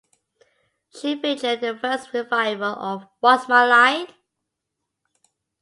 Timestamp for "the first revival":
1.75-2.73